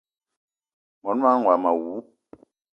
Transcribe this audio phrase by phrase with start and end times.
[1.03, 1.99] Mon manga womo awou!